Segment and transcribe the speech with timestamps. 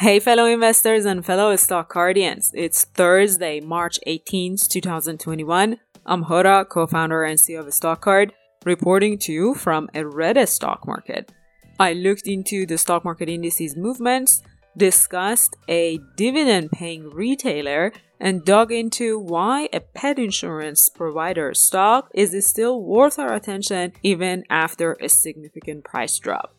[0.00, 2.52] Hey, fellow investors and fellow stock guardians.
[2.54, 5.76] It's Thursday, March 18th, 2021.
[6.06, 8.30] I'm Hoda, co-founder and CEO of StockCard,
[8.64, 11.32] reporting to you from a Reddit stock market.
[11.80, 14.44] I looked into the stock market indices movements,
[14.76, 22.46] discussed a dividend paying retailer, and dug into why a pet insurance provider stock is
[22.46, 26.57] still worth our attention even after a significant price drop.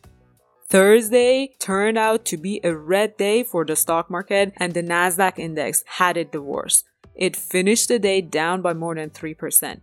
[0.70, 5.36] Thursday turned out to be a red day for the stock market and the Nasdaq
[5.36, 6.84] index had it the worst.
[7.16, 9.80] It finished the day down by more than 3%.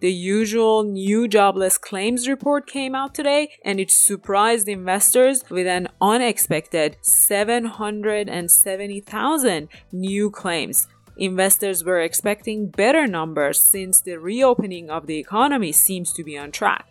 [0.00, 5.88] The usual new jobless claims report came out today and it surprised investors with an
[6.00, 10.88] unexpected 770,000 new claims.
[11.18, 16.50] Investors were expecting better numbers since the reopening of the economy seems to be on
[16.50, 16.86] track.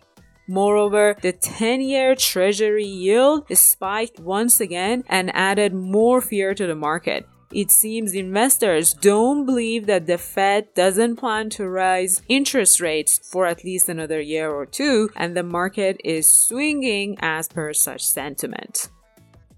[0.50, 6.74] Moreover, the 10 year treasury yield spiked once again and added more fear to the
[6.74, 7.24] market.
[7.52, 13.46] It seems investors don't believe that the Fed doesn't plan to raise interest rates for
[13.46, 18.88] at least another year or two, and the market is swinging as per such sentiment.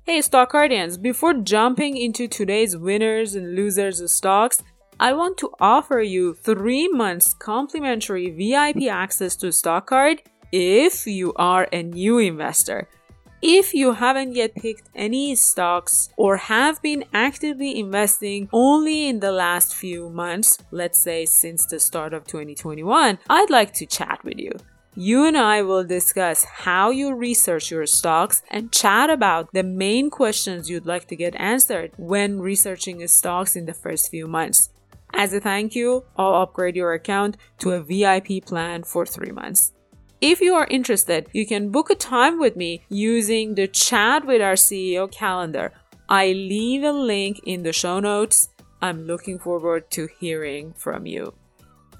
[0.05, 4.63] Hey, stock guardians, before jumping into today's winners and losers of stocks,
[5.01, 10.19] I want to offer you three months complimentary VIP access to StockCard
[10.53, 12.87] if you are a new investor.
[13.41, 19.33] If you haven't yet picked any stocks or have been actively investing only in the
[19.33, 24.39] last few months, let's say since the start of 2021, I'd like to chat with
[24.39, 24.53] you.
[24.95, 30.11] You and I will discuss how you research your stocks and chat about the main
[30.11, 34.69] questions you'd like to get answered when researching stocks in the first few months.
[35.15, 39.73] As a thank you, I'll upgrade your account to a VIP plan for three months.
[40.23, 44.41] If you are interested, you can book a time with me using the chat with
[44.41, 45.73] our CEO calendar.
[46.09, 48.49] I leave a link in the show notes.
[48.81, 51.35] I'm looking forward to hearing from you.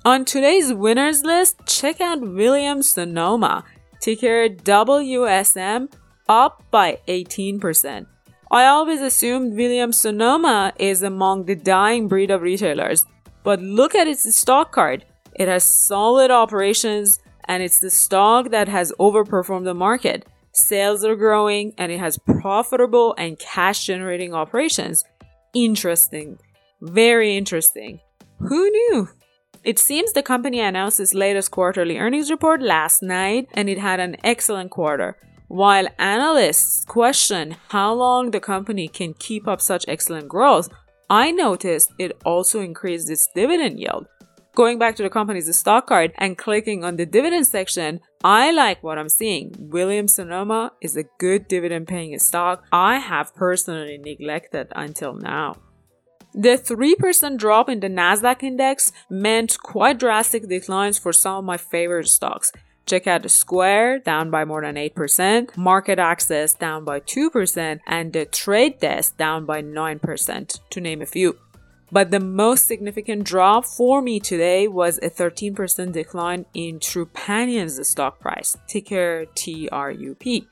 [0.05, 3.65] On today's winners list, check out Williams Sonoma,
[4.01, 5.93] ticker WSM,
[6.29, 8.07] up by 18%.
[8.53, 13.05] I always assumed Williams Sonoma is among the dying breed of retailers,
[13.43, 15.05] but look at its stock card.
[15.35, 20.27] It has solid operations, and it's the stock that has overperformed the market.
[20.53, 25.05] Sales are growing and it has profitable and cash generating operations.
[25.55, 26.39] Interesting.
[26.81, 28.01] Very interesting.
[28.39, 29.09] Who knew?
[29.65, 34.01] It seems the company announced its latest quarterly earnings report last night and it had
[34.01, 35.17] an excellent quarter.
[35.49, 40.69] While analysts question how long the company can keep up such excellent growth,
[41.09, 44.07] I noticed it also increased its dividend yield.
[44.55, 48.83] Going back to the company's stock card and clicking on the dividend section, I like
[48.83, 49.55] what I'm seeing.
[49.59, 55.57] Williams Sonoma is a good dividend paying stock I have personally neglected until now.
[56.35, 61.57] The 3% drop in the Nasdaq index meant quite drastic declines for some of my
[61.57, 62.53] favorite stocks.
[62.85, 68.81] Check out Square, down by more than 8%, MarketAxess, down by 2%, and the Trade
[68.81, 71.39] Desk, down by 9%, to name a few.
[71.93, 78.19] But the most significant drop for me today was a 13% decline in Trupanion's stock
[78.19, 80.47] price, ticker TRUP.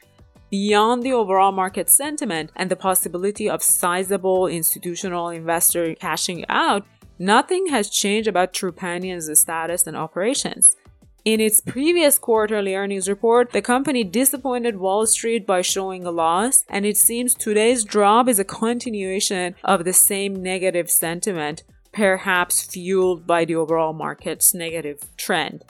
[0.51, 6.85] Beyond the overall market sentiment and the possibility of sizable institutional investor cashing out,
[7.19, 10.77] nothing has changed about Trupanion's status and operations.
[11.25, 16.65] In its previous quarterly earnings report, the company disappointed Wall Street by showing a loss,
[16.67, 23.27] and it seems today's drop is a continuation of the same negative sentiment, perhaps fueled
[23.27, 25.63] by the overall market's negative trend.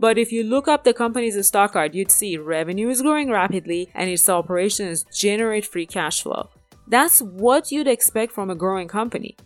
[0.00, 3.90] But if you look up the company's stock card, you'd see revenue is growing rapidly
[3.94, 6.48] and its operations generate free cash flow.
[6.88, 9.36] That's what you'd expect from a growing company.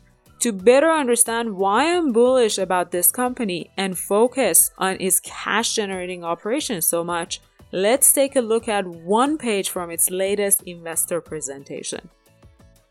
[0.40, 6.22] To better understand why I'm bullish about this company and focus on its cash generating
[6.24, 7.40] operations so much,
[7.72, 12.10] let's take a look at one page from its latest investor presentation.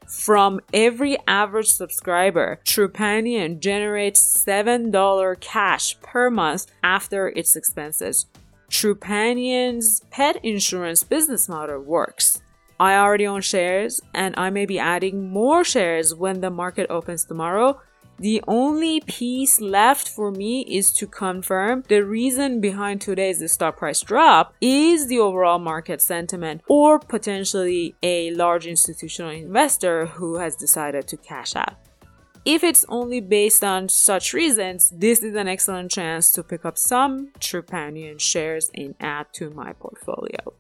[0.08, 8.28] From every average subscriber, Trupanion generates $7 cash per month after its expenses.
[8.70, 12.43] Trupanion's pet insurance business model works.
[12.84, 17.24] I already own shares and I may be adding more shares when the market opens
[17.24, 17.80] tomorrow.
[18.20, 24.02] The only piece left for me is to confirm the reason behind today's stock price
[24.02, 31.08] drop is the overall market sentiment or potentially a large institutional investor who has decided
[31.08, 31.76] to cash out.
[32.44, 36.78] If it's only based on such reasons, this is an excellent chance to pick up
[36.78, 40.54] some Trupanion shares and add to my portfolio.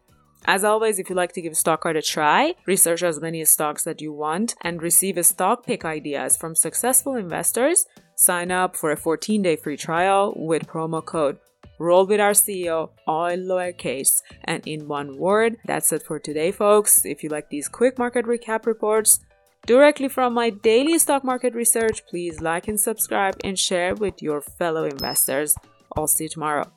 [0.45, 4.01] As always, if you'd like to give StockCard a try, research as many stocks that
[4.01, 7.85] you want, and receive stock pick ideas from successful investors,
[8.15, 11.37] sign up for a 14 day free trial with promo code
[11.79, 15.57] roll with our CEO, all lowercase and in one word.
[15.65, 17.05] That's it for today, folks.
[17.05, 19.19] If you like these quick market recap reports
[19.65, 24.41] directly from my daily stock market research, please like and subscribe and share with your
[24.41, 25.55] fellow investors.
[25.95, 26.71] I'll see you tomorrow.